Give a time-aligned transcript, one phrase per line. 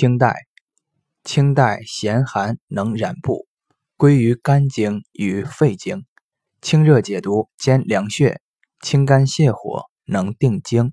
[0.00, 0.46] 清代，
[1.24, 3.48] 清代咸寒能染布，
[3.96, 6.04] 归于肝经与肺经，
[6.62, 8.40] 清热解毒兼凉血，
[8.80, 10.92] 清肝泻火，能定惊。